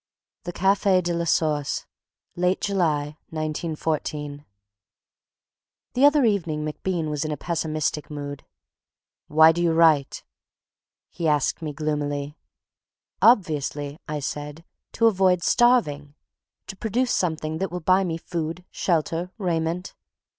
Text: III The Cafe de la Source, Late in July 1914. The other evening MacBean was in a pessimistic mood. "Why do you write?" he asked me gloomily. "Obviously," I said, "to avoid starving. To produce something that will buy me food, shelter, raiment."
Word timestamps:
III 0.01 0.41
The 0.45 0.53
Cafe 0.53 1.01
de 1.01 1.13
la 1.13 1.25
Source, 1.25 1.85
Late 2.35 2.57
in 2.57 2.73
July 2.73 3.03
1914. 3.29 4.45
The 5.93 6.05
other 6.05 6.25
evening 6.25 6.65
MacBean 6.65 7.11
was 7.11 7.23
in 7.23 7.31
a 7.31 7.37
pessimistic 7.37 8.09
mood. 8.09 8.43
"Why 9.27 9.51
do 9.51 9.61
you 9.61 9.73
write?" 9.73 10.23
he 11.07 11.27
asked 11.27 11.61
me 11.61 11.71
gloomily. 11.71 12.35
"Obviously," 13.21 13.99
I 14.07 14.21
said, 14.21 14.65
"to 14.93 15.05
avoid 15.05 15.43
starving. 15.43 16.15
To 16.65 16.75
produce 16.75 17.11
something 17.11 17.59
that 17.59 17.69
will 17.71 17.79
buy 17.79 18.03
me 18.03 18.17
food, 18.17 18.65
shelter, 18.71 19.29
raiment." 19.37 19.93